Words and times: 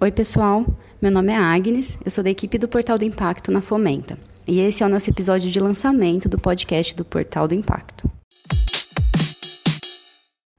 Oi, 0.00 0.12
pessoal. 0.12 0.64
Meu 1.02 1.10
nome 1.10 1.32
é 1.32 1.36
Agnes, 1.36 1.98
eu 2.04 2.10
sou 2.12 2.22
da 2.22 2.30
equipe 2.30 2.56
do 2.56 2.68
Portal 2.68 2.96
do 2.96 3.04
Impacto 3.04 3.50
na 3.50 3.60
Fomenta. 3.60 4.16
E 4.46 4.60
esse 4.60 4.84
é 4.84 4.86
o 4.86 4.88
nosso 4.88 5.10
episódio 5.10 5.50
de 5.50 5.58
lançamento 5.58 6.28
do 6.28 6.38
podcast 6.38 6.94
do 6.94 7.04
Portal 7.04 7.48
do 7.48 7.54
Impacto. 7.56 8.08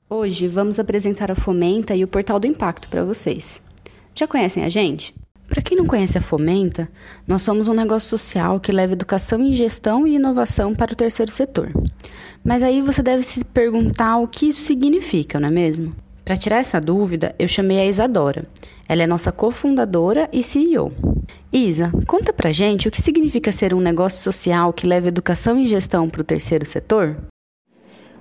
Hoje 0.09 0.45
vamos 0.49 0.77
apresentar 0.77 1.31
a 1.31 1.35
Fomenta 1.35 1.95
e 1.95 2.03
o 2.03 2.07
Portal 2.07 2.37
do 2.37 2.47
Impacto 2.47 2.89
para 2.89 3.05
vocês. 3.05 3.61
Já 4.13 4.27
conhecem 4.27 4.65
a 4.65 4.67
gente? 4.67 5.15
Para 5.47 5.61
quem 5.61 5.77
não 5.77 5.85
conhece 5.85 6.17
a 6.17 6.21
Fomenta, 6.21 6.89
nós 7.25 7.41
somos 7.41 7.69
um 7.69 7.73
negócio 7.73 8.09
social 8.09 8.59
que 8.59 8.73
leva 8.73 8.91
educação 8.91 9.39
em 9.39 9.53
gestão 9.53 10.05
e 10.05 10.15
inovação 10.15 10.75
para 10.75 10.91
o 10.91 10.97
terceiro 10.97 11.31
setor. 11.31 11.71
Mas 12.43 12.61
aí 12.61 12.81
você 12.81 13.01
deve 13.01 13.23
se 13.23 13.45
perguntar 13.45 14.17
o 14.17 14.27
que 14.27 14.49
isso 14.49 14.65
significa, 14.65 15.39
não 15.39 15.47
é 15.47 15.51
mesmo? 15.51 15.95
Para 16.29 16.37
tirar 16.37 16.57
essa 16.57 16.79
dúvida, 16.79 17.33
eu 17.39 17.47
chamei 17.47 17.79
a 17.79 17.87
Isadora. 17.87 18.43
Ela 18.87 19.01
é 19.01 19.07
nossa 19.07 19.31
cofundadora 19.31 20.29
e 20.31 20.43
CEO. 20.43 20.91
Isa, 21.51 21.91
conta 22.05 22.31
pra 22.31 22.51
gente 22.51 22.87
o 22.87 22.91
que 22.91 23.01
significa 23.01 23.51
ser 23.51 23.73
um 23.73 23.79
negócio 23.79 24.21
social 24.21 24.71
que 24.71 24.85
leva 24.85 25.07
educação 25.07 25.57
e 25.57 25.65
gestão 25.65 26.07
para 26.07 26.21
o 26.21 26.23
terceiro 26.23 26.67
setor? 26.67 27.17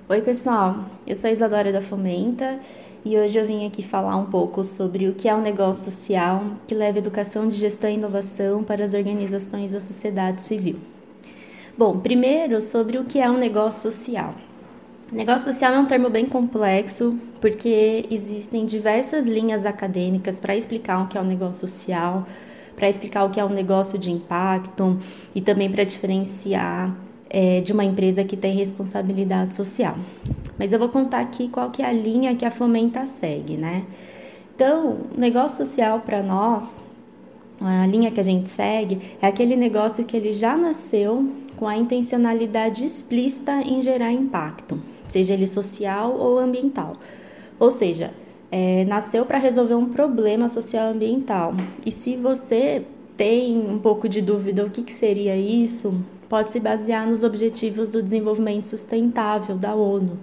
Oi, 0.09 0.21
pessoal. 0.21 0.85
Eu 1.05 1.15
sou 1.15 1.29
a 1.29 1.31
Isadora 1.33 1.71
da 1.71 1.81
Fomenta 1.81 2.59
e 3.05 3.15
hoje 3.15 3.37
eu 3.37 3.45
vim 3.45 3.67
aqui 3.67 3.83
falar 3.83 4.15
um 4.15 4.25
pouco 4.25 4.63
sobre 4.63 5.07
o 5.07 5.13
que 5.13 5.29
é 5.29 5.35
um 5.35 5.41
negócio 5.43 5.91
social 5.91 6.43
que 6.65 6.73
leva 6.73 6.97
educação 6.97 7.47
de 7.47 7.57
gestão 7.57 7.91
e 7.91 7.93
inovação 7.93 8.63
para 8.63 8.83
as 8.83 8.95
organizações 8.95 9.73
da 9.73 9.79
sociedade 9.79 10.41
civil. 10.41 10.77
Bom, 11.77 11.99
primeiro 11.99 12.59
sobre 12.59 12.97
o 12.97 13.05
que 13.05 13.19
é 13.21 13.29
um 13.29 13.37
negócio 13.37 13.91
social. 13.91 14.33
Negócio 15.11 15.51
social 15.51 15.73
é 15.73 15.79
um 15.79 15.85
termo 15.85 16.07
bem 16.07 16.27
complexo, 16.27 17.17
porque 17.41 18.05
existem 18.11 18.63
diversas 18.63 19.25
linhas 19.25 19.65
acadêmicas 19.65 20.39
para 20.39 20.55
explicar 20.55 21.03
o 21.03 21.07
que 21.07 21.17
é 21.17 21.21
um 21.21 21.25
negócio 21.25 21.67
social, 21.67 22.27
para 22.75 22.87
explicar 22.87 23.23
o 23.23 23.31
que 23.31 23.39
é 23.39 23.43
um 23.43 23.49
negócio 23.49 23.97
de 23.97 24.11
impacto 24.11 24.99
e 25.33 25.41
também 25.41 25.71
para 25.71 25.83
diferenciar 25.83 26.95
é, 27.27 27.59
de 27.59 27.73
uma 27.73 27.83
empresa 27.83 28.23
que 28.23 28.37
tem 28.37 28.53
responsabilidade 28.53 29.55
social. 29.55 29.97
Mas 30.59 30.73
eu 30.73 30.77
vou 30.77 30.89
contar 30.89 31.21
aqui 31.21 31.49
qual 31.49 31.71
que 31.71 31.81
é 31.81 31.87
a 31.87 31.91
linha 31.91 32.35
que 32.35 32.45
a 32.45 32.51
Fomenta 32.51 33.07
segue, 33.07 33.57
né? 33.57 33.85
Então, 34.53 34.99
negócio 35.17 35.65
social 35.65 36.01
para 36.01 36.21
nós, 36.21 36.83
a 37.59 37.87
linha 37.87 38.11
que 38.11 38.19
a 38.19 38.23
gente 38.23 38.51
segue 38.51 39.01
é 39.19 39.25
aquele 39.25 39.55
negócio 39.55 40.05
que 40.05 40.15
ele 40.15 40.33
já 40.33 40.55
nasceu 40.55 41.33
com 41.57 41.67
a 41.67 41.75
intencionalidade 41.75 42.85
explícita 42.85 43.53
em 43.61 43.81
gerar 43.81 44.11
impacto 44.11 44.79
seja 45.09 45.33
ele 45.33 45.47
social 45.47 46.15
ou 46.17 46.39
ambiental. 46.39 46.95
Ou 47.59 47.71
seja, 47.71 48.11
é, 48.51 48.85
nasceu 48.85 49.25
para 49.25 49.37
resolver 49.37 49.75
um 49.75 49.89
problema 49.89 50.49
social 50.49 50.91
ambiental. 50.91 51.53
E 51.85 51.91
se 51.91 52.15
você 52.15 52.83
tem 53.17 53.57
um 53.57 53.77
pouco 53.77 54.07
de 54.07 54.21
dúvida 54.21 54.65
o 54.65 54.69
que, 54.69 54.81
que 54.81 54.93
seria 54.93 55.35
isso, 55.35 55.93
pode 56.29 56.51
se 56.51 56.59
basear 56.59 57.05
nos 57.07 57.23
Objetivos 57.23 57.91
do 57.91 58.01
Desenvolvimento 58.01 58.65
Sustentável 58.65 59.57
da 59.57 59.75
ONU. 59.75 60.17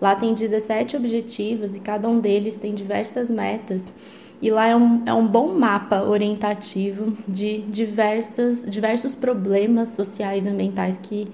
Lá 0.00 0.14
tem 0.14 0.34
17 0.34 0.96
objetivos 0.96 1.74
e 1.74 1.80
cada 1.80 2.08
um 2.08 2.20
deles 2.20 2.56
tem 2.56 2.74
diversas 2.74 3.30
metas. 3.30 3.94
E 4.42 4.50
lá 4.50 4.66
é 4.66 4.76
um, 4.76 5.02
é 5.06 5.14
um 5.14 5.26
bom 5.26 5.54
mapa 5.54 6.02
orientativo 6.02 7.16
de 7.26 7.58
diversas, 7.62 8.66
diversos 8.68 9.14
problemas 9.14 9.90
sociais 9.90 10.44
e 10.44 10.48
ambientais 10.48 10.98
que, 10.98 11.28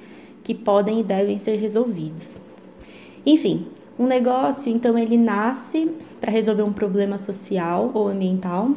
que 0.45 0.55
podem 0.55 1.01
e 1.01 1.03
devem 1.03 1.39
ser 1.39 1.57
resolvidos. 1.57 2.41
Enfim, 3.25 3.67
um 3.99 4.07
negócio, 4.07 4.73
então, 4.73 4.97
ele 4.99 5.17
nasce 5.17 5.91
para 6.21 6.31
resolver 6.31 6.63
um 6.63 6.73
problema 6.73 7.19
social 7.19 7.91
ou 7.93 8.09
ambiental. 8.09 8.71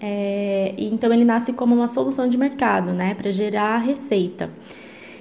É, 0.00 0.74
então, 0.78 1.12
ele 1.12 1.24
nasce 1.24 1.52
como 1.52 1.74
uma 1.74 1.88
solução 1.88 2.28
de 2.28 2.38
mercado, 2.38 2.92
né, 2.92 3.14
para 3.14 3.30
gerar 3.30 3.78
receita. 3.78 4.50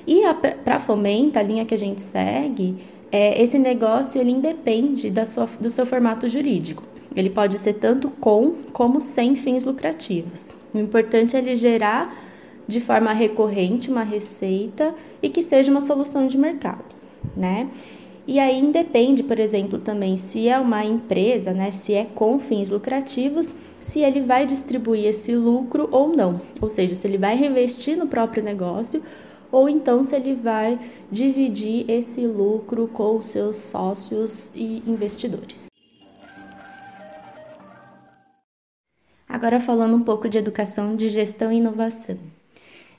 E 0.07 0.21
para 0.63 0.79
Fomenta, 0.79 1.39
a 1.39 1.43
linha 1.43 1.65
que 1.65 1.73
a 1.73 1.77
gente 1.77 2.01
segue, 2.01 2.77
é, 3.11 3.41
esse 3.41 3.59
negócio 3.59 4.19
ele 4.19 4.31
independe 4.31 5.09
da 5.09 5.25
sua, 5.25 5.47
do 5.59 5.69
seu 5.69 5.85
formato 5.85 6.27
jurídico. 6.27 6.83
Ele 7.15 7.29
pode 7.29 7.59
ser 7.59 7.73
tanto 7.73 8.09
com 8.09 8.55
como 8.73 8.99
sem 8.99 9.35
fins 9.35 9.63
lucrativos. 9.63 10.53
O 10.73 10.79
importante 10.79 11.35
é 11.35 11.39
ele 11.39 11.55
gerar 11.55 12.17
de 12.67 12.79
forma 12.79 13.13
recorrente 13.13 13.89
uma 13.89 14.03
receita 14.03 14.95
e 15.21 15.29
que 15.29 15.43
seja 15.43 15.71
uma 15.71 15.81
solução 15.81 16.27
de 16.27 16.37
mercado, 16.37 16.83
né? 17.37 17.69
E 18.25 18.39
aí 18.39 18.57
independe, 18.57 19.21
por 19.21 19.37
exemplo, 19.37 19.77
também 19.77 20.15
se 20.15 20.47
é 20.47 20.57
uma 20.57 20.83
empresa, 20.83 21.51
né, 21.53 21.71
se 21.71 21.93
é 21.93 22.05
com 22.05 22.39
fins 22.39 22.71
lucrativos, 22.71 23.53
se 23.81 23.99
ele 23.99 24.21
vai 24.21 24.45
distribuir 24.45 25.05
esse 25.05 25.35
lucro 25.35 25.89
ou 25.91 26.15
não. 26.15 26.39
Ou 26.61 26.69
seja, 26.69 26.95
se 26.95 27.05
ele 27.05 27.17
vai 27.17 27.35
reinvestir 27.35 27.97
no 27.97 28.07
próprio 28.07 28.43
negócio 28.43 29.03
ou 29.51 29.69
então 29.69 30.03
se 30.03 30.15
ele 30.15 30.33
vai 30.33 30.79
dividir 31.11 31.87
esse 31.87 32.25
lucro 32.25 32.87
com 32.87 33.17
os 33.17 33.27
seus 33.27 33.57
sócios 33.57 34.49
e 34.55 34.81
investidores. 34.87 35.65
Agora 39.29 39.59
falando 39.59 39.95
um 39.95 40.03
pouco 40.03 40.27
de 40.27 40.37
educação 40.37 40.95
de 40.95 41.09
gestão 41.09 41.51
e 41.51 41.57
inovação. 41.57 42.17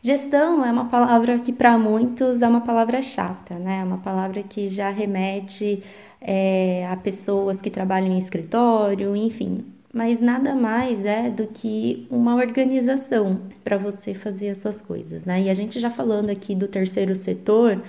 Gestão 0.05 0.63
é 0.63 0.71
uma 0.71 0.85
palavra 0.85 1.39
que 1.39 1.51
para 1.51 1.79
muitos 1.79 2.43
é 2.43 2.47
uma 2.47 2.61
palavra 2.61 3.01
chata, 3.01 3.59
né? 3.59 3.81
É 3.81 3.85
uma 3.85 3.97
palavra 3.97 4.43
que 4.43 4.69
já 4.69 4.91
remete 4.91 5.83
é, 6.21 6.87
a 6.91 6.95
pessoas 6.95 7.63
que 7.63 7.71
trabalham 7.71 8.13
em 8.13 8.19
escritório, 8.19 9.17
enfim. 9.17 9.65
Mas 9.95 10.21
nada 10.21 10.55
mais 10.55 11.07
é 11.07 11.31
do 11.31 11.47
que 11.47 12.07
uma 12.11 12.35
organização 12.35 13.41
para 13.65 13.79
você 13.79 14.13
fazer 14.13 14.51
as 14.51 14.59
suas 14.59 14.83
coisas, 14.83 15.25
né? 15.25 15.41
E 15.41 15.49
a 15.49 15.55
gente 15.55 15.81
já 15.81 15.89
falando 15.89 16.29
aqui 16.29 16.55
do 16.55 16.69
terceiro 16.69 17.17
setor, 17.17 17.83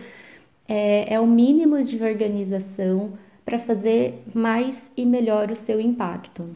é, 0.70 1.16
é 1.16 1.20
o 1.20 1.28
mínimo 1.28 1.84
de 1.84 2.02
organização 2.02 3.12
para 3.46 3.60
fazer 3.60 4.24
mais 4.34 4.90
e 4.96 5.06
melhor 5.06 5.52
o 5.52 5.56
seu 5.56 5.82
impacto. 5.82 6.48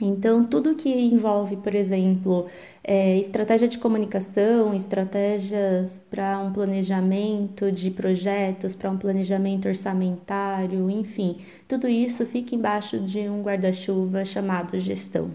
Então, 0.00 0.44
tudo 0.44 0.74
que 0.74 0.88
envolve, 0.88 1.56
por 1.56 1.74
exemplo, 1.74 2.46
é, 2.82 3.18
estratégia 3.18 3.68
de 3.68 3.78
comunicação, 3.78 4.74
estratégias 4.74 6.02
para 6.10 6.38
um 6.38 6.52
planejamento 6.52 7.70
de 7.70 7.90
projetos, 7.90 8.74
para 8.74 8.90
um 8.90 8.96
planejamento 8.96 9.68
orçamentário, 9.68 10.90
enfim, 10.90 11.38
tudo 11.68 11.88
isso 11.88 12.26
fica 12.26 12.54
embaixo 12.54 12.98
de 12.98 13.28
um 13.28 13.42
guarda-chuva 13.42 14.24
chamado 14.24 14.78
gestão. 14.80 15.30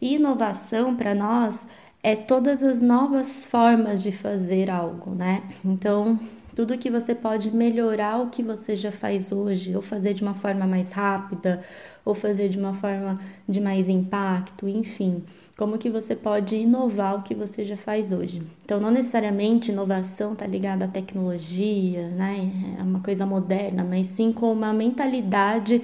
E 0.00 0.14
inovação 0.14 0.94
para 0.94 1.14
nós 1.14 1.66
é 2.02 2.14
todas 2.14 2.62
as 2.62 2.82
novas 2.82 3.46
formas 3.46 4.02
de 4.02 4.12
fazer 4.12 4.68
algo, 4.70 5.10
né? 5.14 5.42
Então, 5.64 6.20
tudo 6.54 6.78
que 6.78 6.90
você 6.90 7.14
pode 7.14 7.50
melhorar 7.50 8.22
o 8.22 8.30
que 8.30 8.42
você 8.42 8.76
já 8.76 8.92
faz 8.92 9.32
hoje, 9.32 9.74
ou 9.74 9.82
fazer 9.82 10.14
de 10.14 10.22
uma 10.22 10.34
forma 10.34 10.66
mais 10.66 10.92
rápida, 10.92 11.62
ou 12.04 12.14
fazer 12.14 12.48
de 12.48 12.58
uma 12.58 12.72
forma 12.72 13.18
de 13.48 13.60
mais 13.60 13.88
impacto, 13.88 14.68
enfim. 14.68 15.22
Como 15.56 15.78
que 15.78 15.88
você 15.88 16.16
pode 16.16 16.56
inovar 16.56 17.16
o 17.16 17.22
que 17.22 17.34
você 17.34 17.64
já 17.64 17.76
faz 17.76 18.10
hoje? 18.10 18.42
Então, 18.64 18.80
não 18.80 18.90
necessariamente 18.90 19.70
inovação 19.70 20.32
está 20.32 20.46
ligada 20.46 20.84
à 20.84 20.88
tecnologia, 20.88 22.08
né? 22.08 22.50
É 22.78 22.82
uma 22.82 23.00
coisa 23.00 23.24
moderna, 23.24 23.84
mas 23.84 24.08
sim 24.08 24.32
com 24.32 24.52
uma 24.52 24.72
mentalidade 24.72 25.80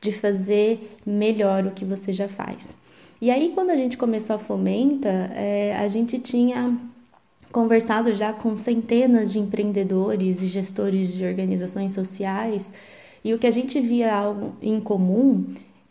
de 0.00 0.12
fazer 0.12 0.94
melhor 1.06 1.66
o 1.66 1.70
que 1.70 1.84
você 1.84 2.12
já 2.12 2.28
faz. 2.28 2.76
E 3.20 3.30
aí, 3.30 3.52
quando 3.54 3.70
a 3.70 3.76
gente 3.76 3.96
começou 3.96 4.36
a 4.36 4.38
Fomenta, 4.38 5.08
é, 5.08 5.74
a 5.78 5.88
gente 5.88 6.18
tinha 6.18 6.78
conversado 7.54 8.12
já 8.16 8.32
com 8.32 8.56
centenas 8.56 9.32
de 9.32 9.38
empreendedores 9.38 10.42
e 10.42 10.48
gestores 10.48 11.14
de 11.14 11.24
organizações 11.24 11.92
sociais, 11.92 12.72
e 13.24 13.32
o 13.32 13.38
que 13.38 13.46
a 13.46 13.50
gente 13.52 13.78
via 13.80 14.12
algo 14.12 14.56
em 14.60 14.80
comum 14.80 15.44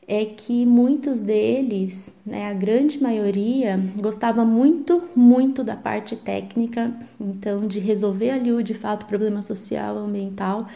é 0.06 0.26
que 0.26 0.66
muitos 0.66 1.22
deles, 1.22 2.12
né, 2.26 2.50
a 2.50 2.54
grande 2.54 3.02
maioria, 3.02 3.80
gostava 3.96 4.44
muito, 4.44 5.04
muito 5.16 5.64
da 5.64 5.78
parte 5.78 6.18
técnica, 6.18 6.94
então 7.18 7.66
de 7.66 7.80
resolver 7.80 8.32
ali 8.32 8.52
o 8.52 8.62
de 8.62 8.74
fato 8.74 9.06
problema 9.06 9.42
social, 9.42 9.98
ambiental, 10.00 10.68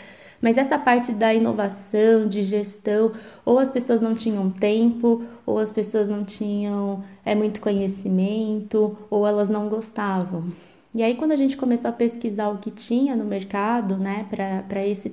mas 0.42 0.58
essa 0.58 0.80
parte 0.80 1.12
da 1.12 1.34
inovação, 1.34 2.30
de 2.30 2.44
gestão, 2.44 3.12
ou 3.44 3.60
as 3.60 3.70
pessoas 3.70 4.00
não 4.00 4.16
tinham 4.16 4.50
tempo, 4.50 5.22
ou 5.46 5.60
as 5.60 5.74
pessoas 5.74 6.08
não 6.08 6.24
tinham 6.24 7.04
é, 7.26 7.36
muito 7.36 7.60
conhecimento, 7.60 8.98
ou 9.10 9.28
elas 9.28 9.50
não 9.50 9.68
gostavam. 9.68 10.46
E 10.94 11.04
aí, 11.04 11.16
quando 11.16 11.32
a 11.32 11.36
gente 11.36 11.58
começou 11.58 11.90
a 11.90 11.94
pesquisar 11.94 12.50
o 12.50 12.58
que 12.58 12.72
tinha 12.72 13.16
no 13.16 13.26
mercado, 13.26 13.98
né, 13.98 14.26
para 14.30 14.86
esse, 14.86 15.12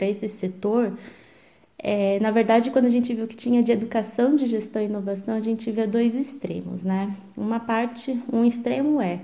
esse 0.00 0.28
setor, 0.28 0.92
é, 1.78 2.18
na 2.20 2.30
verdade, 2.30 2.70
quando 2.70 2.86
a 2.86 2.90
gente 2.90 3.14
viu 3.14 3.26
que 3.26 3.36
tinha 3.36 3.62
de 3.62 3.72
educação, 3.72 4.36
de 4.36 4.46
gestão 4.46 4.82
e 4.82 4.86
inovação, 4.86 5.34
a 5.34 5.40
gente 5.40 5.70
via 5.70 5.86
dois 5.86 6.14
extremos, 6.14 6.84
né? 6.84 7.16
Uma 7.36 7.60
parte, 7.60 8.22
um 8.32 8.44
extremo 8.44 9.00
é 9.00 9.20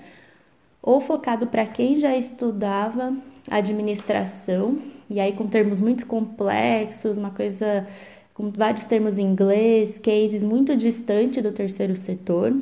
ou 0.86 1.00
focado 1.00 1.48
para 1.48 1.66
quem 1.66 1.98
já 1.98 2.16
estudava 2.16 3.12
administração, 3.50 4.78
e 5.10 5.18
aí 5.18 5.32
com 5.32 5.48
termos 5.48 5.80
muito 5.80 6.06
complexos, 6.06 7.18
uma 7.18 7.30
coisa 7.30 7.86
com 8.32 8.50
vários 8.50 8.84
termos 8.84 9.18
em 9.18 9.22
inglês, 9.22 9.98
cases 9.98 10.44
muito 10.44 10.76
distantes 10.76 11.42
do 11.42 11.50
terceiro 11.50 11.96
setor, 11.96 12.56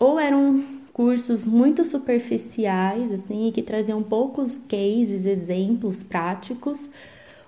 ou 0.00 0.18
eram 0.18 0.64
cursos 0.92 1.44
muito 1.44 1.84
superficiais, 1.84 3.12
assim, 3.12 3.50
que 3.52 3.62
traziam 3.62 4.02
poucos 4.02 4.56
cases, 4.68 5.24
exemplos 5.24 6.02
práticos, 6.02 6.90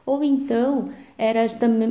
ou 0.05 0.23
então 0.23 0.91
era 1.17 1.47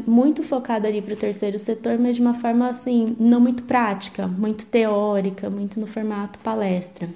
muito 0.05 0.43
focada 0.43 0.87
ali 0.87 1.01
para 1.01 1.13
o 1.13 1.17
terceiro 1.17 1.57
setor, 1.57 1.97
mas 1.97 2.15
de 2.15 2.21
uma 2.21 2.33
forma 2.33 2.67
assim, 2.67 3.15
não 3.19 3.39
muito 3.39 3.63
prática, 3.63 4.27
muito 4.27 4.65
teórica, 4.65 5.49
muito 5.49 5.79
no 5.79 5.87
formato 5.87 6.37
palestra. 6.39 7.07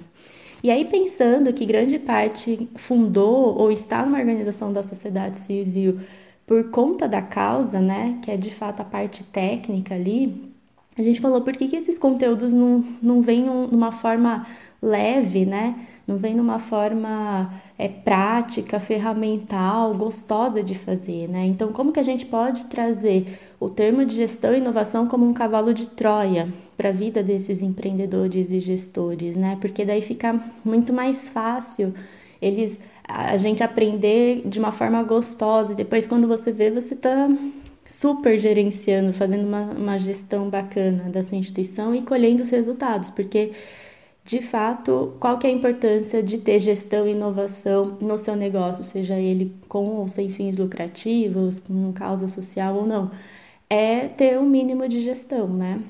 E 0.62 0.70
aí, 0.70 0.84
pensando 0.84 1.52
que 1.52 1.66
grande 1.66 1.98
parte 1.98 2.68
fundou 2.76 3.56
ou 3.58 3.70
está 3.70 4.04
numa 4.04 4.18
organização 4.18 4.72
da 4.72 4.82
sociedade 4.82 5.38
civil 5.38 6.00
por 6.46 6.70
conta 6.70 7.06
da 7.06 7.20
causa, 7.20 7.80
né, 7.80 8.18
que 8.22 8.30
é 8.30 8.36
de 8.36 8.50
fato 8.50 8.80
a 8.80 8.84
parte 8.84 9.22
técnica 9.24 9.94
ali, 9.94 10.45
a 10.98 11.02
gente 11.02 11.20
falou 11.20 11.42
por 11.42 11.54
que, 11.54 11.68
que 11.68 11.76
esses 11.76 11.98
conteúdos 11.98 12.52
não, 12.52 12.82
não 13.02 13.20
vêm 13.20 13.44
numa 13.44 13.92
forma 13.92 14.46
leve, 14.80 15.44
né? 15.44 15.74
Não 16.06 16.16
vem 16.16 16.34
numa 16.34 16.58
forma 16.58 17.52
é, 17.78 17.88
prática, 17.88 18.80
ferramental, 18.80 19.94
gostosa 19.94 20.62
de 20.62 20.74
fazer, 20.74 21.28
né? 21.28 21.44
Então, 21.44 21.72
como 21.72 21.92
que 21.92 22.00
a 22.00 22.02
gente 22.02 22.24
pode 22.24 22.66
trazer 22.66 23.38
o 23.60 23.68
termo 23.68 24.04
de 24.04 24.14
gestão 24.14 24.54
e 24.54 24.58
inovação 24.58 25.06
como 25.06 25.26
um 25.26 25.34
cavalo 25.34 25.74
de 25.74 25.88
Troia 25.88 26.48
para 26.76 26.90
a 26.90 26.92
vida 26.92 27.22
desses 27.22 27.60
empreendedores 27.60 28.50
e 28.50 28.58
gestores, 28.58 29.36
né? 29.36 29.58
Porque 29.60 29.84
daí 29.84 30.00
fica 30.00 30.40
muito 30.64 30.92
mais 30.92 31.28
fácil 31.28 31.92
eles 32.40 32.78
a 33.08 33.36
gente 33.36 33.62
aprender 33.62 34.42
de 34.46 34.58
uma 34.58 34.72
forma 34.72 35.02
gostosa 35.02 35.72
e 35.72 35.76
depois 35.76 36.06
quando 36.06 36.26
você 36.26 36.52
vê 36.52 36.70
você 36.70 36.94
está 36.94 37.28
super 37.88 38.38
gerenciando, 38.38 39.12
fazendo 39.12 39.46
uma, 39.46 39.62
uma 39.72 39.98
gestão 39.98 40.50
bacana 40.50 41.04
dessa 41.04 41.36
instituição 41.36 41.94
e 41.94 42.02
colhendo 42.02 42.42
os 42.42 42.50
resultados, 42.50 43.10
porque 43.10 43.52
de 44.26 44.42
fato, 44.42 45.14
qual 45.20 45.38
que 45.38 45.46
é 45.46 45.50
a 45.50 45.52
importância 45.52 46.20
de 46.20 46.38
ter 46.38 46.58
gestão 46.58 47.06
e 47.06 47.12
inovação 47.12 47.96
no 48.00 48.18
seu 48.18 48.34
negócio, 48.34 48.82
seja 48.82 49.16
ele 49.16 49.54
com 49.68 49.86
ou 49.86 50.08
sem 50.08 50.30
fins 50.30 50.58
lucrativos, 50.58 51.60
com 51.60 51.92
causa 51.92 52.26
social 52.26 52.74
ou 52.74 52.84
não? 52.84 53.08
É 53.70 54.08
ter 54.08 54.36
um 54.36 54.44
mínimo 54.44 54.88
de 54.88 55.00
gestão, 55.00 55.46
né? 55.46 55.80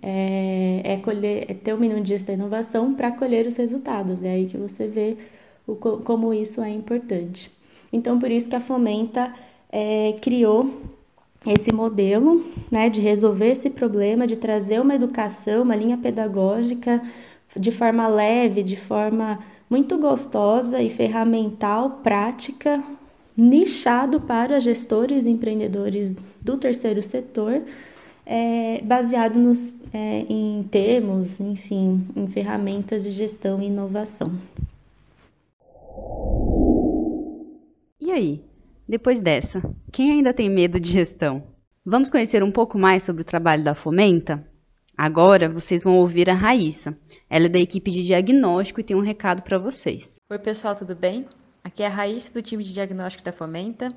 É, 0.00 0.82
é, 0.84 0.96
colher, 0.98 1.46
é 1.50 1.54
ter 1.54 1.74
um 1.74 1.78
mínimo 1.78 2.00
de 2.00 2.10
gestão 2.10 2.32
e 2.32 2.38
inovação 2.38 2.94
para 2.94 3.10
colher 3.10 3.44
os 3.46 3.56
resultados. 3.56 4.22
É 4.22 4.30
aí 4.30 4.46
que 4.46 4.56
você 4.56 4.86
vê 4.86 5.16
o, 5.66 5.74
como 5.74 6.32
isso 6.32 6.62
é 6.62 6.70
importante. 6.70 7.50
Então, 7.92 8.20
por 8.20 8.30
isso 8.30 8.48
que 8.48 8.54
a 8.54 8.60
Fomenta 8.60 9.34
é, 9.70 10.14
criou 10.20 10.70
esse 11.46 11.72
modelo 11.72 12.44
né, 12.70 12.90
de 12.90 13.00
resolver 13.00 13.48
esse 13.48 13.70
problema, 13.70 14.26
de 14.26 14.36
trazer 14.36 14.80
uma 14.80 14.94
educação, 14.94 15.62
uma 15.62 15.76
linha 15.76 15.96
pedagógica 15.96 17.02
de 17.56 17.72
forma 17.72 18.06
leve, 18.06 18.62
de 18.62 18.76
forma 18.76 19.38
muito 19.68 19.96
gostosa 19.98 20.82
e 20.82 20.90
ferramental, 20.90 22.00
prática, 22.02 22.82
nichado 23.36 24.20
para 24.20 24.60
gestores 24.60 25.24
e 25.24 25.30
empreendedores 25.30 26.14
do 26.40 26.56
terceiro 26.56 27.02
setor, 27.02 27.62
é, 28.26 28.80
baseado 28.82 29.36
nos, 29.38 29.74
é, 29.92 30.26
em 30.28 30.62
termos, 30.70 31.40
enfim, 31.40 32.06
em 32.14 32.26
ferramentas 32.28 33.02
de 33.02 33.10
gestão 33.10 33.62
e 33.62 33.66
inovação. 33.66 34.32
E 38.00 38.10
aí, 38.10 38.40
depois 38.90 39.20
dessa, 39.20 39.62
quem 39.92 40.10
ainda 40.10 40.34
tem 40.34 40.50
medo 40.50 40.80
de 40.80 40.90
gestão? 40.90 41.46
Vamos 41.86 42.10
conhecer 42.10 42.42
um 42.42 42.50
pouco 42.50 42.76
mais 42.76 43.04
sobre 43.04 43.22
o 43.22 43.24
trabalho 43.24 43.62
da 43.62 43.72
Fomenta? 43.72 44.44
Agora 44.98 45.48
vocês 45.48 45.84
vão 45.84 45.94
ouvir 45.94 46.28
a 46.28 46.34
Raíssa. 46.34 46.98
Ela 47.30 47.46
é 47.46 47.48
da 47.48 47.58
equipe 47.60 47.90
de 47.90 48.02
diagnóstico 48.02 48.80
e 48.80 48.84
tem 48.84 48.96
um 48.96 49.00
recado 49.00 49.42
para 49.42 49.58
vocês. 49.58 50.16
Oi, 50.28 50.38
pessoal, 50.40 50.74
tudo 50.74 50.96
bem? 50.96 51.26
Aqui 51.62 51.84
é 51.84 51.86
a 51.86 51.90
Raíssa 51.90 52.32
do 52.32 52.42
time 52.42 52.64
de 52.64 52.72
diagnóstico 52.74 53.24
da 53.24 53.32
Fomenta. 53.32 53.94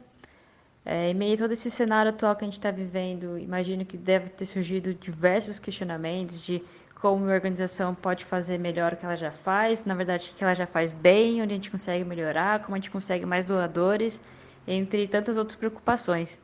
É, 0.86 1.10
em 1.10 1.14
meio 1.16 1.34
a 1.34 1.38
todo 1.38 1.52
esse 1.54 1.72
cenário 1.72 2.12
atual 2.12 2.36
que 2.36 2.44
a 2.44 2.48
gente 2.48 2.60
está 2.60 2.70
vivendo, 2.70 3.40
imagino 3.40 3.84
que 3.84 3.98
deve 3.98 4.30
ter 4.30 4.46
surgido 4.46 4.94
diversos 4.94 5.58
questionamentos 5.58 6.40
de 6.40 6.62
como 7.02 7.28
a 7.30 7.34
organização 7.34 7.96
pode 7.96 8.24
fazer 8.24 8.60
melhor 8.60 8.94
o 8.94 8.98
que 8.98 9.06
ela 9.06 9.16
já 9.16 9.32
faz, 9.32 9.86
na 9.86 9.96
verdade, 9.96 10.32
o 10.32 10.38
que 10.38 10.44
ela 10.44 10.54
já 10.54 10.68
faz 10.68 10.92
bem, 10.92 11.42
onde 11.42 11.54
a 11.54 11.56
gente 11.56 11.72
consegue 11.72 12.04
melhorar, 12.06 12.62
como 12.62 12.76
a 12.76 12.78
gente 12.78 12.92
consegue 12.92 13.26
mais 13.26 13.44
doadores, 13.44 14.22
entre 14.68 15.08
tantas 15.08 15.38
outras 15.38 15.56
preocupações. 15.56 16.42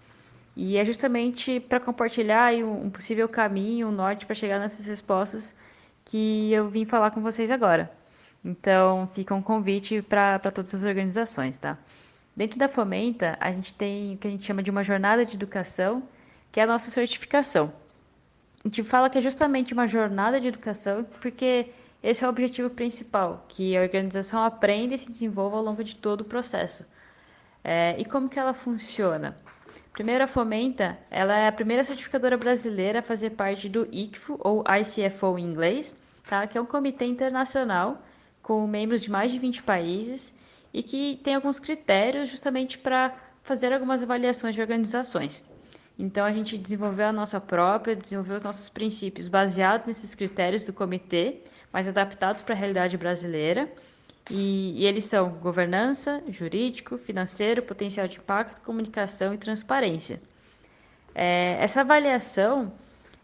E 0.56 0.78
é 0.78 0.84
justamente 0.84 1.60
para 1.60 1.80
compartilhar 1.80 2.54
um 2.54 2.90
possível 2.90 3.30
caminho, 3.30 3.88
um 3.88 3.92
norte 3.92 4.26
para 4.26 4.36
chegar 4.36 4.60
nessas 4.60 4.86
respostas 4.86 5.56
que 6.04 6.52
eu 6.52 6.68
vim 6.68 6.86
falar 6.86 7.12
com 7.12 7.22
vocês 7.22 7.52
agora. 7.52 7.92
Então, 8.44 9.08
fica 9.14 9.34
um 9.36 9.42
convite 9.42 10.02
para 10.02 10.40
todas 10.40 10.74
as 10.74 10.84
organizações, 10.84 11.58
tá? 11.58 11.78
Dentro 12.36 12.58
da 12.58 12.68
Fomenta, 12.68 13.38
a 13.40 13.52
gente 13.52 13.74
tem 13.74 14.16
o 14.16 14.18
que 14.18 14.28
a 14.28 14.32
gente 14.32 14.46
chama 14.46 14.64
de 14.64 14.72
uma 14.72 14.84
jornada 14.84 15.26
de 15.26 15.36
educação, 15.36 16.04
que 16.52 16.60
é 16.60 16.64
a 16.64 16.68
nossa 16.68 16.90
certificação. 16.90 17.72
A 18.64 18.68
gente 18.68 18.84
fala 18.84 19.10
que 19.10 19.18
é 19.18 19.22
justamente 19.22 19.74
uma 19.74 19.88
jornada 19.88 20.40
de 20.40 20.48
educação, 20.48 21.06
porque 21.22 21.68
esse 22.02 22.24
é 22.24 22.28
o 22.28 22.30
objetivo 22.30 22.70
principal, 22.70 23.46
que 23.50 23.76
a 23.78 23.82
organização 23.82 24.44
aprenda 24.44 24.96
e 24.96 24.98
se 24.98 25.08
desenvolva 25.08 25.58
ao 25.58 25.64
longo 25.64 25.84
de 25.84 25.96
todo 25.96 26.22
o 26.22 26.26
processo. 26.26 26.86
É, 27.64 27.96
e 28.00 28.06
como 28.06 28.30
que 28.30 28.40
ela 28.40 28.54
funciona? 28.54 29.38
Primeiro, 29.94 30.24
a 30.24 30.28
Fomenta, 30.28 30.98
ela 31.12 31.38
é 31.38 31.48
a 31.48 31.52
primeira 31.52 31.84
certificadora 31.84 32.38
brasileira 32.38 33.00
a 33.00 33.02
fazer 33.02 33.32
parte 33.32 33.68
do 33.68 33.88
ICFO, 33.92 34.40
ou 34.40 34.64
ICFO 34.64 35.38
em 35.38 35.44
inglês, 35.44 35.96
tá? 36.28 36.48
que 36.48 36.58
é 36.58 36.62
um 36.62 36.66
comitê 36.66 37.06
internacional 37.06 38.02
com 38.42 38.66
membros 38.66 39.02
de 39.02 39.12
mais 39.12 39.32
de 39.32 39.40
20 39.40 39.62
países 39.64 40.34
e 40.74 40.82
que 40.82 41.20
tem 41.24 41.36
alguns 41.36 41.60
critérios 41.60 42.30
justamente 42.30 42.78
para 42.78 43.14
fazer 43.44 43.74
algumas 43.74 44.02
avaliações 44.02 44.56
de 44.56 44.62
organizações. 44.62 45.44
Então, 45.98 46.26
a 46.26 46.32
gente 46.32 46.58
desenvolveu 46.58 47.08
a 47.08 47.12
nossa 47.12 47.42
própria, 47.42 47.94
desenvolveu 47.94 48.38
os 48.38 48.44
nossos 48.44 48.70
princípios 48.70 49.28
baseados 49.28 49.88
nesses 49.88 50.16
critérios 50.16 50.64
do 50.64 50.72
comitê, 50.72 51.42
mas 51.74 51.90
adaptados 51.90 52.42
para 52.42 52.56
a 52.56 52.58
realidade 52.58 52.98
brasileira 52.98 53.70
e, 54.30 54.82
e, 54.82 54.86
eles 54.86 55.06
são 55.06 55.30
governança, 55.30 56.24
jurídico, 56.28 56.98
financeiro, 56.98 57.64
potencial 57.64 58.08
de 58.08 58.18
impacto, 58.18 58.62
comunicação 58.62 59.34
e 59.34 59.38
transparência. 59.38 60.22
É, 61.16 61.58
essa 61.60 61.82
avaliação, 61.82 62.72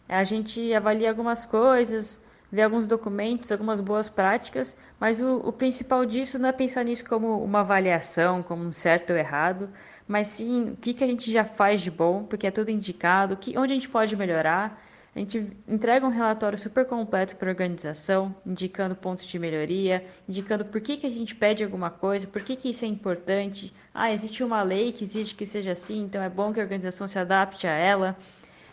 a 0.10 0.24
gente 0.24 0.74
avalia 0.74 1.10
algumas 1.10 1.46
coisas, 1.46 2.20
vê 2.52 2.62
alguns 2.62 2.88
documentos, 2.88 3.52
algumas 3.52 3.80
boas 3.80 4.10
práticas, 4.10 4.76
mas 5.00 5.22
o, 5.22 5.38
o 5.38 5.52
principal 5.52 6.06
disso 6.06 6.40
não 6.40 6.50
é 6.50 6.52
pensar 6.52 6.84
nisso 6.84 7.06
como 7.06 7.44
uma 7.44 7.60
avaliação, 7.60 8.42
como 8.42 8.64
um 8.64 8.74
certo 8.74 9.12
ou 9.12 9.18
errado, 9.18 9.70
mas 10.08 10.28
sim 10.28 10.72
o 10.72 10.78
que, 10.78 10.94
que 10.94 11.04
a 11.04 11.08
gente 11.08 11.32
já 11.32 11.44
faz 11.44 11.82
de 11.82 11.92
bom, 11.92 12.24
porque 12.24 12.48
é 12.48 12.52
tudo 12.52 12.72
indicado, 12.72 13.38
que, 13.38 13.58
onde 13.58 13.74
a 13.74 13.76
gente 13.76 13.90
pode 13.90 14.16
melhorar, 14.16 14.82
a 15.16 15.20
gente 15.20 15.50
entrega 15.66 16.06
um 16.06 16.10
relatório 16.10 16.58
super 16.58 16.86
completo 16.86 17.38
para 17.38 17.48
a 17.48 17.54
organização, 17.54 18.36
indicando 18.46 18.94
pontos 18.94 19.26
de 19.26 19.40
melhoria, 19.40 20.06
indicando 20.28 20.66
por 20.66 20.82
que, 20.82 20.98
que 20.98 21.08
a 21.08 21.10
gente 21.10 21.34
pede 21.34 21.64
alguma 21.64 21.90
coisa, 21.90 22.28
por 22.28 22.42
que, 22.42 22.54
que 22.58 22.70
isso 22.70 22.84
é 22.84 22.88
importante. 22.90 23.74
Ah, 23.94 24.12
existe 24.12 24.44
uma 24.44 24.62
lei 24.62 24.92
que 24.92 25.06
exige 25.06 25.34
que 25.34 25.46
seja 25.46 25.72
assim, 25.72 26.02
então 26.02 26.22
é 26.22 26.30
bom 26.30 26.52
que 26.52 26.60
a 26.60 26.64
organização 26.64 27.08
se 27.08 27.18
adapte 27.18 27.66
a 27.66 27.72
ela. 27.72 28.18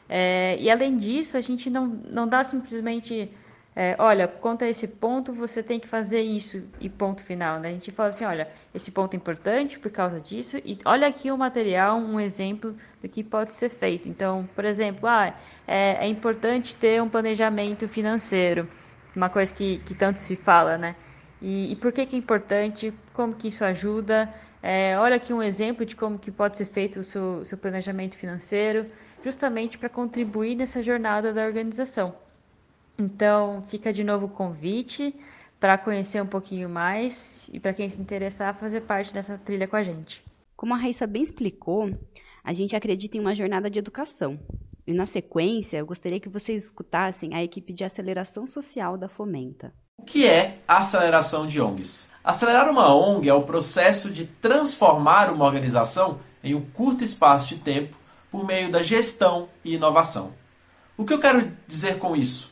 É, 0.08 0.56
e 0.60 0.68
além 0.68 0.96
disso, 0.96 1.36
a 1.36 1.40
gente 1.40 1.70
não, 1.70 1.86
não 1.86 2.26
dá 2.26 2.42
simplesmente 2.42 3.30
é, 3.74 3.96
olha, 3.98 4.28
quanto 4.28 4.64
a 4.64 4.68
esse 4.68 4.86
ponto, 4.86 5.32
você 5.32 5.62
tem 5.62 5.80
que 5.80 5.88
fazer 5.88 6.20
isso 6.20 6.62
e 6.78 6.90
ponto 6.90 7.22
final, 7.22 7.58
né? 7.58 7.70
A 7.70 7.72
gente 7.72 7.90
fala 7.90 8.10
assim, 8.10 8.24
olha, 8.24 8.48
esse 8.74 8.90
ponto 8.90 9.14
é 9.14 9.16
importante 9.16 9.78
por 9.78 9.90
causa 9.90 10.20
disso 10.20 10.58
e 10.58 10.78
olha 10.84 11.08
aqui 11.08 11.30
o 11.30 11.38
material, 11.38 11.96
um 11.96 12.20
exemplo 12.20 12.76
do 13.00 13.08
que 13.08 13.24
pode 13.24 13.54
ser 13.54 13.70
feito. 13.70 14.10
Então, 14.10 14.46
por 14.54 14.66
exemplo, 14.66 15.08
ah, 15.08 15.34
é, 15.66 16.04
é 16.04 16.06
importante 16.06 16.76
ter 16.76 17.00
um 17.00 17.08
planejamento 17.08 17.88
financeiro, 17.88 18.68
uma 19.16 19.30
coisa 19.30 19.54
que, 19.54 19.78
que 19.78 19.94
tanto 19.94 20.18
se 20.18 20.36
fala, 20.36 20.76
né? 20.76 20.94
E, 21.40 21.72
e 21.72 21.76
por 21.76 21.92
que, 21.92 22.04
que 22.04 22.14
é 22.14 22.18
importante, 22.18 22.92
como 23.14 23.34
que 23.34 23.48
isso 23.48 23.64
ajuda, 23.64 24.32
é, 24.62 24.98
olha 24.98 25.16
aqui 25.16 25.32
um 25.32 25.42
exemplo 25.42 25.86
de 25.86 25.96
como 25.96 26.18
que 26.18 26.30
pode 26.30 26.58
ser 26.58 26.66
feito 26.66 27.00
o 27.00 27.04
seu, 27.04 27.42
seu 27.44 27.56
planejamento 27.56 28.18
financeiro, 28.18 28.86
justamente 29.24 29.78
para 29.78 29.88
contribuir 29.88 30.54
nessa 30.56 30.82
jornada 30.82 31.32
da 31.32 31.44
organização. 31.44 32.14
Então, 32.98 33.64
fica 33.68 33.92
de 33.92 34.04
novo 34.04 34.26
o 34.26 34.28
convite 34.28 35.14
para 35.58 35.78
conhecer 35.78 36.20
um 36.22 36.26
pouquinho 36.26 36.68
mais 36.68 37.48
e 37.52 37.60
para 37.60 37.72
quem 37.72 37.88
se 37.88 38.00
interessar 38.00 38.58
fazer 38.58 38.82
parte 38.82 39.12
dessa 39.12 39.38
trilha 39.38 39.68
com 39.68 39.76
a 39.76 39.82
gente. 39.82 40.24
Como 40.56 40.74
a 40.74 40.76
Raíssa 40.76 41.06
bem 41.06 41.22
explicou, 41.22 41.90
a 42.44 42.52
gente 42.52 42.76
acredita 42.76 43.16
em 43.16 43.20
uma 43.20 43.34
jornada 43.34 43.70
de 43.70 43.78
educação. 43.78 44.38
E 44.86 44.92
na 44.92 45.06
sequência, 45.06 45.78
eu 45.78 45.86
gostaria 45.86 46.18
que 46.18 46.28
vocês 46.28 46.64
escutassem 46.64 47.34
a 47.34 47.42
equipe 47.42 47.72
de 47.72 47.84
aceleração 47.84 48.46
social 48.46 48.98
da 48.98 49.08
Fomenta. 49.08 49.72
O 49.98 50.04
que 50.04 50.26
é 50.26 50.58
a 50.66 50.78
aceleração 50.78 51.46
de 51.46 51.60
ONGs? 51.60 52.10
Acelerar 52.24 52.68
uma 52.68 52.92
ONG 52.92 53.28
é 53.28 53.34
o 53.34 53.44
processo 53.44 54.10
de 54.10 54.26
transformar 54.26 55.32
uma 55.32 55.44
organização 55.44 56.18
em 56.42 56.54
um 56.56 56.60
curto 56.60 57.04
espaço 57.04 57.48
de 57.48 57.60
tempo 57.60 57.96
por 58.28 58.44
meio 58.44 58.70
da 58.70 58.82
gestão 58.82 59.48
e 59.64 59.74
inovação. 59.74 60.32
O 60.96 61.04
que 61.04 61.12
eu 61.12 61.20
quero 61.20 61.52
dizer 61.68 61.98
com 61.98 62.16
isso? 62.16 62.51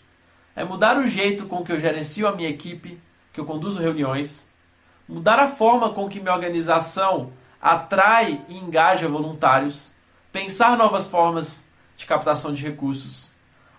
É 0.55 0.65
mudar 0.65 0.99
o 0.99 1.07
jeito 1.07 1.47
com 1.47 1.65
que 1.65 1.73
eu 1.73 1.81
gerencio 1.81 2.27
a 2.27 2.33
minha 2.33 2.49
equipe, 2.49 3.01
que 3.33 3.41
eu 3.41 3.45
conduzo 3.45 3.81
reuniões, 3.81 4.49
mudar 5.09 5.39
a 5.39 5.49
forma 5.49 5.91
com 5.91 6.09
que 6.09 6.21
minha 6.21 6.35
organização 6.35 7.33
atrai 7.61 8.41
e 8.49 8.57
engaja 8.59 9.09
voluntários, 9.09 9.91
pensar 10.33 10.77
novas 10.77 11.07
formas 11.07 11.67
de 11.97 12.07
captação 12.07 12.53
de 12.55 12.63
recursos, 12.63 13.31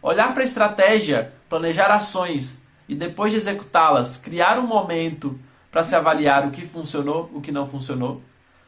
olhar 0.01 0.33
para 0.33 0.43
a 0.43 0.45
estratégia, 0.45 1.33
planejar 1.49 1.87
ações 1.91 2.61
e 2.87 2.95
depois 2.95 3.31
de 3.31 3.37
executá-las, 3.37 4.17
criar 4.17 4.59
um 4.59 4.67
momento 4.67 5.39
para 5.71 5.83
se 5.83 5.95
avaliar 5.95 6.45
o 6.45 6.51
que 6.51 6.65
funcionou, 6.65 7.31
o 7.33 7.41
que 7.41 7.51
não 7.51 7.67
funcionou, 7.67 8.21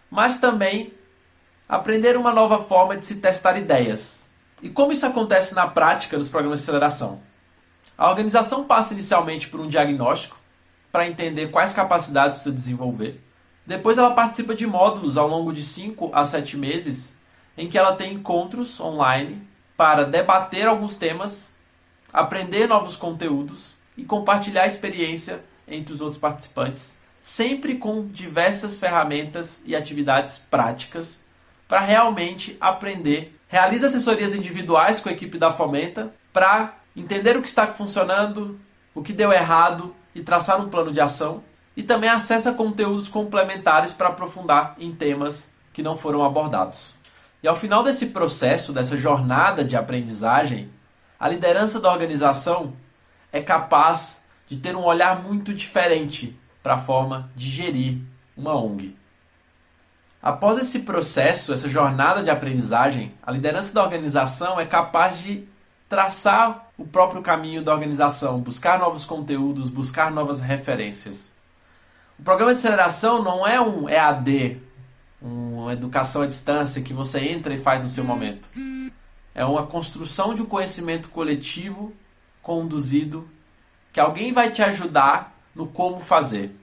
mas 0.09 0.39
também 0.39 0.93
aprender 1.67 2.15
uma 2.15 2.31
nova 2.31 2.63
forma 2.63 2.95
de 2.95 3.05
se 3.05 3.15
testar 3.15 3.57
ideias. 3.57 4.29
E 4.61 4.69
como 4.69 4.93
isso 4.93 5.05
acontece 5.05 5.53
na 5.53 5.67
prática 5.67 6.17
nos 6.17 6.29
programas 6.29 6.59
de 6.59 6.63
aceleração? 6.63 7.21
A 7.97 8.09
organização 8.09 8.65
passa 8.65 8.93
inicialmente 8.93 9.47
por 9.47 9.59
um 9.59 9.67
diagnóstico 9.67 10.39
para 10.91 11.07
entender 11.07 11.47
quais 11.47 11.73
capacidades 11.73 12.35
precisa 12.35 12.55
desenvolver. 12.55 13.23
Depois 13.65 13.97
ela 13.97 14.11
participa 14.11 14.53
de 14.53 14.67
módulos 14.67 15.17
ao 15.17 15.27
longo 15.27 15.53
de 15.53 15.63
5 15.63 16.11
a 16.13 16.25
7 16.25 16.57
meses 16.57 17.15
em 17.57 17.69
que 17.69 17.77
ela 17.77 17.95
tem 17.95 18.13
encontros 18.13 18.79
online 18.79 19.41
para 19.77 20.03
debater 20.05 20.67
alguns 20.67 20.95
temas, 20.95 21.55
aprender 22.11 22.67
novos 22.67 22.95
conteúdos 22.95 23.73
e 23.95 24.03
compartilhar 24.03 24.63
a 24.63 24.67
experiência 24.67 25.43
entre 25.67 25.93
os 25.93 26.01
outros 26.01 26.19
participantes, 26.19 26.95
sempre 27.21 27.75
com 27.75 28.05
diversas 28.07 28.79
ferramentas 28.79 29.61
e 29.65 29.75
atividades 29.75 30.37
práticas 30.37 31.23
para 31.67 31.79
realmente 31.79 32.57
aprender. 32.59 33.39
Realiza 33.47 33.87
assessorias 33.87 34.35
individuais 34.35 34.99
com 34.99 35.09
a 35.09 35.13
equipe 35.13 35.37
da 35.37 35.53
Fomenta 35.53 36.13
para 36.33 36.73
entender 36.95 37.35
o 37.35 37.41
que 37.41 37.47
está 37.47 37.67
funcionando, 37.67 38.59
o 38.93 39.01
que 39.01 39.13
deu 39.13 39.31
errado 39.31 39.95
e 40.13 40.21
traçar 40.21 40.59
um 40.61 40.69
plano 40.69 40.91
de 40.91 41.01
ação. 41.01 41.43
E 41.75 41.81
também 41.81 42.09
acessa 42.09 42.53
conteúdos 42.53 43.07
complementares 43.07 43.93
para 43.93 44.09
aprofundar 44.09 44.75
em 44.77 44.93
temas 44.93 45.51
que 45.71 45.81
não 45.81 45.97
foram 45.97 46.23
abordados. 46.23 46.95
E 47.41 47.47
ao 47.47 47.55
final 47.55 47.83
desse 47.83 48.07
processo, 48.07 48.71
dessa 48.71 48.95
jornada 48.95 49.65
de 49.65 49.75
aprendizagem, 49.75 50.71
a 51.19 51.27
liderança 51.27 51.79
da 51.79 51.91
organização 51.91 52.73
é 53.31 53.41
capaz 53.41 54.21
de 54.47 54.57
ter 54.57 54.75
um 54.75 54.83
olhar 54.83 55.23
muito 55.23 55.53
diferente 55.53 56.39
para 56.61 56.75
a 56.75 56.77
forma 56.77 57.31
de 57.35 57.49
gerir 57.49 58.01
uma 58.37 58.55
ONG. 58.55 58.95
Após 60.21 60.61
esse 60.61 60.79
processo, 60.79 61.51
essa 61.51 61.67
jornada 61.67 62.23
de 62.23 62.29
aprendizagem, 62.29 63.13
a 63.21 63.31
liderança 63.31 63.73
da 63.73 63.83
organização 63.83 64.57
é 64.57 64.65
capaz 64.65 65.19
de 65.19 65.45
traçar 65.89 66.69
o 66.83 66.87
próprio 66.87 67.21
caminho 67.21 67.63
da 67.63 67.73
organização, 67.73 68.41
buscar 68.41 68.77
novos 68.77 69.05
conteúdos, 69.05 69.69
buscar 69.69 70.11
novas 70.11 70.41
referências. 70.41 71.33
O 72.19 72.23
programa 72.23 72.53
de 72.53 72.59
aceleração 72.59 73.23
não 73.23 73.47
é 73.47 73.59
um 73.61 73.87
EAD, 73.87 74.61
uma 75.21 75.71
educação 75.71 76.23
à 76.23 76.27
distância 76.27 76.81
que 76.81 76.93
você 76.93 77.21
entra 77.21 77.53
e 77.53 77.57
faz 77.57 77.81
no 77.81 77.87
seu 77.87 78.03
momento. 78.03 78.49
É 79.33 79.45
uma 79.45 79.65
construção 79.65 80.35
de 80.35 80.41
um 80.41 80.45
conhecimento 80.45 81.07
coletivo 81.07 81.93
conduzido 82.41 83.29
que 83.93 83.99
alguém 84.01 84.33
vai 84.33 84.51
te 84.51 84.61
ajudar 84.61 85.39
no 85.55 85.67
como 85.67 86.01
fazer, 86.01 86.53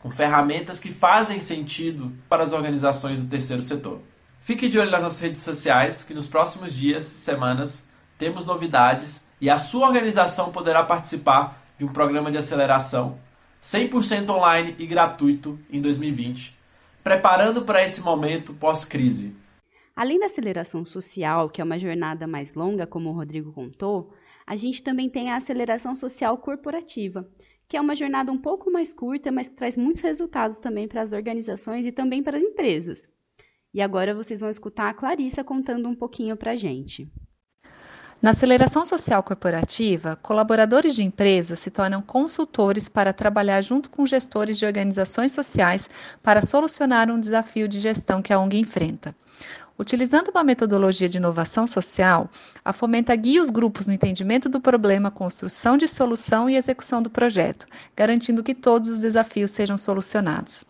com 0.00 0.08
ferramentas 0.08 0.80
que 0.80 0.90
fazem 0.90 1.38
sentido 1.38 2.16
para 2.30 2.42
as 2.42 2.54
organizações 2.54 3.22
do 3.22 3.28
terceiro 3.28 3.60
setor. 3.60 4.00
Fique 4.40 4.68
de 4.68 4.78
olho 4.78 4.90
nas 4.90 5.02
nossas 5.02 5.20
redes 5.20 5.42
sociais, 5.42 6.02
que 6.02 6.14
nos 6.14 6.26
próximos 6.26 6.72
dias, 6.72 7.04
semanas, 7.04 7.84
temos 8.16 8.46
novidades 8.46 9.25
e 9.40 9.50
a 9.50 9.58
sua 9.58 9.86
organização 9.86 10.50
poderá 10.50 10.82
participar 10.82 11.62
de 11.78 11.84
um 11.84 11.88
programa 11.88 12.30
de 12.30 12.38
aceleração 12.38 13.18
100% 13.62 14.30
online 14.30 14.76
e 14.78 14.86
gratuito 14.86 15.58
em 15.70 15.80
2020, 15.80 16.56
preparando 17.02 17.62
para 17.62 17.84
esse 17.84 18.00
momento 18.00 18.54
pós-crise. 18.54 19.34
Além 19.94 20.20
da 20.20 20.26
aceleração 20.26 20.84
social, 20.84 21.48
que 21.48 21.60
é 21.60 21.64
uma 21.64 21.78
jornada 21.78 22.26
mais 22.26 22.54
longa, 22.54 22.86
como 22.86 23.08
o 23.08 23.12
Rodrigo 23.12 23.52
contou, 23.52 24.12
a 24.46 24.54
gente 24.54 24.82
também 24.82 25.08
tem 25.08 25.30
a 25.30 25.36
aceleração 25.36 25.94
social 25.94 26.38
corporativa, 26.38 27.28
que 27.66 27.76
é 27.76 27.80
uma 27.80 27.96
jornada 27.96 28.30
um 28.30 28.38
pouco 28.38 28.70
mais 28.70 28.94
curta, 28.94 29.32
mas 29.32 29.48
que 29.48 29.56
traz 29.56 29.76
muitos 29.76 30.02
resultados 30.02 30.60
também 30.60 30.86
para 30.86 31.02
as 31.02 31.12
organizações 31.12 31.86
e 31.86 31.92
também 31.92 32.22
para 32.22 32.36
as 32.36 32.42
empresas. 32.42 33.08
E 33.74 33.80
agora 33.80 34.14
vocês 34.14 34.40
vão 34.40 34.48
escutar 34.48 34.88
a 34.88 34.94
Clarissa 34.94 35.42
contando 35.42 35.88
um 35.88 35.94
pouquinho 35.94 36.36
para 36.36 36.52
a 36.52 36.56
gente. 36.56 37.10
Na 38.26 38.32
aceleração 38.32 38.84
social 38.84 39.22
corporativa, 39.22 40.18
colaboradores 40.20 40.96
de 40.96 41.04
empresas 41.04 41.60
se 41.60 41.70
tornam 41.70 42.02
consultores 42.02 42.88
para 42.88 43.12
trabalhar 43.12 43.60
junto 43.60 43.88
com 43.88 44.04
gestores 44.04 44.58
de 44.58 44.66
organizações 44.66 45.30
sociais 45.30 45.88
para 46.24 46.42
solucionar 46.42 47.08
um 47.08 47.20
desafio 47.20 47.68
de 47.68 47.78
gestão 47.78 48.20
que 48.20 48.32
a 48.32 48.40
ONG 48.40 48.58
enfrenta. 48.58 49.14
Utilizando 49.78 50.30
uma 50.30 50.42
metodologia 50.42 51.08
de 51.08 51.18
inovação 51.18 51.68
social, 51.68 52.28
a 52.64 52.72
Fomenta 52.72 53.14
guia 53.14 53.40
os 53.40 53.48
grupos 53.48 53.86
no 53.86 53.92
entendimento 53.92 54.48
do 54.48 54.60
problema, 54.60 55.08
construção 55.08 55.76
de 55.76 55.86
solução 55.86 56.50
e 56.50 56.56
execução 56.56 57.00
do 57.00 57.08
projeto, 57.08 57.64
garantindo 57.96 58.42
que 58.42 58.56
todos 58.56 58.90
os 58.90 58.98
desafios 58.98 59.52
sejam 59.52 59.78
solucionados. 59.78 60.64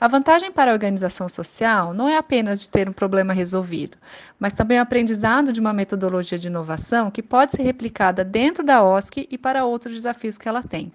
A 0.00 0.08
vantagem 0.08 0.52
para 0.52 0.70
a 0.70 0.74
organização 0.74 1.28
social 1.28 1.94
não 1.94 2.08
é 2.08 2.16
apenas 2.16 2.60
de 2.60 2.70
ter 2.70 2.88
um 2.88 2.92
problema 2.92 3.32
resolvido, 3.32 3.96
mas 4.38 4.54
também 4.54 4.78
o 4.78 4.82
aprendizado 4.82 5.52
de 5.52 5.60
uma 5.60 5.72
metodologia 5.72 6.38
de 6.38 6.48
inovação 6.48 7.10
que 7.10 7.22
pode 7.22 7.52
ser 7.52 7.62
replicada 7.62 8.24
dentro 8.24 8.62
da 8.62 8.82
OSC 8.82 9.26
e 9.30 9.38
para 9.38 9.64
outros 9.64 9.94
desafios 9.94 10.36
que 10.36 10.48
ela 10.48 10.62
tem. 10.62 10.92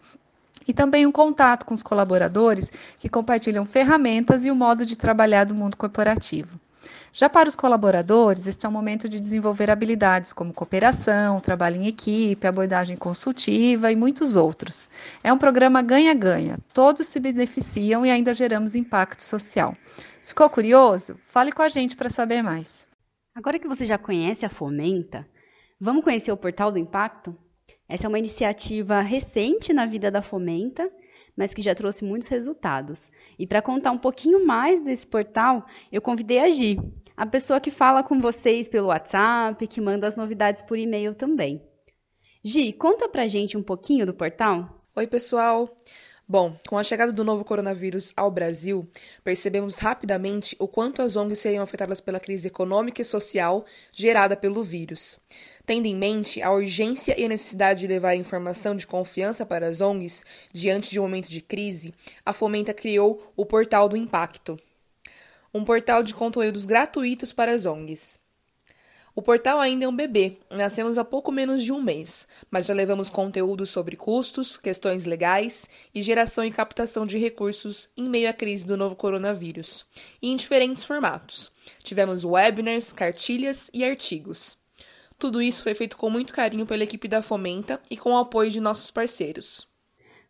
E 0.67 0.73
também 0.73 1.05
um 1.05 1.11
contato 1.11 1.65
com 1.65 1.73
os 1.73 1.81
colaboradores 1.81 2.71
que 2.99 3.09
compartilham 3.09 3.65
ferramentas 3.65 4.45
e 4.45 4.51
o 4.51 4.55
modo 4.55 4.85
de 4.85 4.95
trabalhar 4.95 5.45
do 5.45 5.55
mundo 5.55 5.75
corporativo. 5.75 6.59
Já 7.11 7.29
para 7.29 7.49
os 7.49 7.55
colaboradores, 7.55 8.47
este 8.47 8.65
é 8.65 8.69
o 8.69 8.71
momento 8.71 9.09
de 9.09 9.19
desenvolver 9.19 9.69
habilidades 9.69 10.31
como 10.31 10.53
cooperação, 10.53 11.39
trabalho 11.39 11.75
em 11.77 11.87
equipe, 11.87 12.45
abordagem 12.45 12.95
consultiva 12.95 13.91
e 13.91 13.95
muitos 13.95 14.35
outros. 14.35 14.87
É 15.23 15.33
um 15.33 15.37
programa 15.37 15.81
ganha-ganha, 15.81 16.57
todos 16.73 17.07
se 17.07 17.19
beneficiam 17.19 18.05
e 18.05 18.11
ainda 18.11 18.33
geramos 18.33 18.75
impacto 18.75 19.23
social. 19.23 19.75
Ficou 20.23 20.49
curioso? 20.49 21.19
Fale 21.27 21.51
com 21.51 21.61
a 21.61 21.69
gente 21.69 21.95
para 21.95 22.09
saber 22.09 22.41
mais. 22.41 22.87
Agora 23.33 23.57
que 23.57 23.67
você 23.67 23.85
já 23.85 23.97
conhece 23.97 24.45
a 24.45 24.49
Fomenta, 24.49 25.27
vamos 25.79 26.03
conhecer 26.03 26.31
o 26.31 26.37
Portal 26.37 26.71
do 26.71 26.77
Impacto? 26.77 27.35
Essa 27.87 28.05
é 28.05 28.07
uma 28.07 28.19
iniciativa 28.19 29.01
recente 29.01 29.73
na 29.73 29.87
vida 29.87 30.11
da 30.11 30.21
Fomenta 30.21 30.89
mas 31.39 31.53
que 31.53 31.61
já 31.61 31.73
trouxe 31.73 32.03
muitos 32.03 32.27
resultados. 32.27 33.09
E 33.39 33.47
para 33.47 33.61
contar 33.61 33.91
um 33.91 33.97
pouquinho 33.97 34.45
mais 34.45 34.83
desse 34.83 35.07
portal, 35.07 35.65
eu 35.89 36.01
convidei 36.01 36.39
a 36.39 36.49
Gi, 36.49 36.77
a 37.15 37.25
pessoa 37.25 37.61
que 37.61 37.71
fala 37.71 38.03
com 38.03 38.19
vocês 38.19 38.67
pelo 38.67 38.87
WhatsApp, 38.87 39.65
que 39.65 39.79
manda 39.79 40.05
as 40.05 40.17
novidades 40.17 40.61
por 40.61 40.77
e-mail 40.77 41.15
também. 41.15 41.63
Gi, 42.43 42.73
conta 42.73 43.07
pra 43.07 43.25
gente 43.25 43.57
um 43.57 43.63
pouquinho 43.63 44.05
do 44.05 44.13
portal. 44.13 44.85
Oi, 44.93 45.07
pessoal. 45.07 45.79
Bom, 46.31 46.55
com 46.67 46.77
a 46.77 46.83
chegada 46.83 47.11
do 47.11 47.23
novo 47.23 47.43
coronavírus 47.43 48.13
ao 48.15 48.29
Brasil, 48.29 48.87
percebemos 49.23 49.79
rapidamente 49.79 50.55
o 50.59 50.67
quanto 50.67 51.01
as 51.01 51.15
ONGs 51.15 51.39
seriam 51.39 51.63
afetadas 51.63 51.99
pela 51.99 52.19
crise 52.19 52.49
econômica 52.49 53.01
e 53.01 53.05
social 53.05 53.65
gerada 53.91 54.37
pelo 54.37 54.63
vírus. 54.63 55.17
Tendo 55.65 55.87
em 55.87 55.95
mente 55.95 56.39
a 56.39 56.51
urgência 56.51 57.19
e 57.19 57.25
a 57.25 57.27
necessidade 57.27 57.79
de 57.79 57.87
levar 57.87 58.13
informação 58.13 58.75
de 58.75 58.85
confiança 58.85 59.43
para 59.43 59.65
as 59.65 59.81
ONGs 59.81 60.23
diante 60.53 60.91
de 60.91 60.99
um 60.99 61.03
momento 61.03 61.29
de 61.29 61.41
crise, 61.41 61.95
a 62.23 62.31
Fomenta 62.31 62.75
criou 62.75 63.33
o 63.35 63.43
Portal 63.43 63.89
do 63.89 63.97
Impacto, 63.97 64.55
um 65.51 65.65
portal 65.65 66.03
de 66.03 66.13
conteúdos 66.13 66.67
gratuitos 66.67 67.33
para 67.33 67.53
as 67.53 67.65
ONGs. 67.65 68.19
O 69.19 69.21
portal 69.21 69.59
ainda 69.59 69.83
é 69.83 69.87
um 69.89 69.93
bebê, 69.93 70.37
nascemos 70.49 70.97
há 70.97 71.03
pouco 71.03 71.29
menos 71.29 71.61
de 71.61 71.73
um 71.73 71.81
mês, 71.81 72.25
mas 72.49 72.67
já 72.67 72.73
levamos 72.73 73.09
conteúdos 73.09 73.69
sobre 73.69 73.97
custos, 73.97 74.55
questões 74.55 75.03
legais 75.03 75.69
e 75.93 76.01
geração 76.01 76.45
e 76.45 76.49
captação 76.49 77.05
de 77.05 77.17
recursos 77.17 77.89
em 77.97 78.07
meio 78.07 78.29
à 78.29 78.33
crise 78.33 78.65
do 78.65 78.77
novo 78.77 78.95
coronavírus, 78.95 79.85
e 80.21 80.31
em 80.31 80.37
diferentes 80.37 80.85
formatos. 80.85 81.51
Tivemos 81.83 82.23
webinars, 82.23 82.93
cartilhas 82.93 83.69
e 83.73 83.83
artigos. 83.83 84.57
Tudo 85.17 85.41
isso 85.41 85.63
foi 85.63 85.75
feito 85.75 85.97
com 85.97 86.09
muito 86.09 86.31
carinho 86.31 86.65
pela 86.65 86.85
equipe 86.85 87.09
da 87.09 87.21
Fomenta 87.21 87.77
e 87.91 87.97
com 87.97 88.13
o 88.13 88.17
apoio 88.17 88.49
de 88.49 88.61
nossos 88.61 88.89
parceiros. 88.89 89.67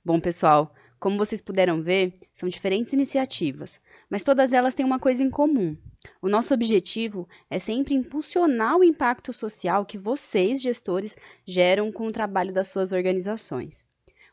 Bom, 0.04 0.20
pessoal, 0.20 0.74
como 1.00 1.20
vocês 1.20 1.42
puderam 1.42 1.84
ver, 1.84 2.12
são 2.34 2.50
diferentes 2.50 2.92
iniciativas, 2.92 3.80
mas 4.10 4.24
todas 4.24 4.52
elas 4.52 4.74
têm 4.74 4.84
uma 4.84 5.00
coisa 5.00 5.22
em 5.22 5.30
comum. 5.30 5.78
O 6.22 6.30
nosso 6.30 6.54
objetivo 6.54 7.28
é 7.50 7.60
sempre 7.60 7.94
impulsionar 7.94 8.78
o 8.78 8.84
impacto 8.84 9.32
social 9.32 9.86
que 9.86 9.98
vocês, 9.98 10.62
gestores, 10.62 11.16
geram 11.46 11.92
com 11.92 12.08
o 12.08 12.12
trabalho 12.12 12.54
das 12.54 12.68
suas 12.68 12.92
organizações. 12.92 13.86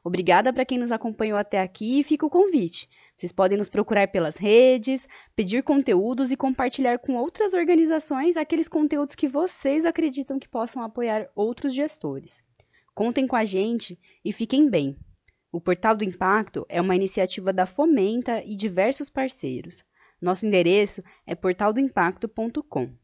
Obrigada 0.06 0.52
para 0.52 0.64
quem 0.64 0.78
nos 0.78 0.92
acompanhou 0.92 1.36
até 1.36 1.60
aqui 1.60 1.98
e 1.98 2.02
fica 2.04 2.24
o 2.24 2.30
convite 2.30 2.88
Vocês 3.16 3.32
podem 3.32 3.58
nos 3.58 3.68
procurar 3.68 4.06
pelas 4.06 4.36
redes, 4.36 5.08
pedir 5.34 5.64
conteúdos 5.64 6.30
e 6.30 6.36
compartilhar 6.36 7.00
com 7.00 7.16
outras 7.16 7.54
organizações 7.54 8.36
aqueles 8.36 8.68
conteúdos 8.68 9.16
que 9.16 9.26
vocês 9.26 9.84
acreditam 9.84 10.38
que 10.38 10.48
possam 10.48 10.82
apoiar 10.82 11.28
outros 11.34 11.74
gestores. 11.74 12.40
Contem 12.94 13.26
com 13.26 13.34
a 13.34 13.44
gente 13.44 13.98
e 14.24 14.32
fiquem 14.32 14.70
bem. 14.70 14.96
O 15.50 15.60
Portal 15.60 15.96
do 15.96 16.04
Impacto 16.04 16.64
é 16.68 16.80
uma 16.80 16.94
iniciativa 16.94 17.52
da 17.52 17.66
Fomenta 17.66 18.44
e 18.44 18.54
diversos 18.54 19.10
parceiros. 19.10 19.82
Nosso 20.20 20.46
endereço 20.46 21.02
é 21.26 21.34
portaldoimpacto.com. 21.34 22.94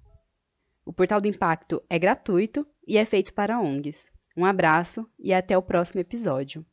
O 0.84 0.92
Portal 0.92 1.20
do 1.20 1.28
Impacto 1.28 1.82
é 1.88 1.98
gratuito 1.98 2.66
e 2.86 2.96
é 2.96 3.04
feito 3.04 3.32
para 3.32 3.60
ONGs. 3.60 4.10
Um 4.36 4.44
abraço 4.44 5.08
e 5.18 5.32
até 5.32 5.56
o 5.56 5.62
próximo 5.62 6.00
episódio. 6.00 6.64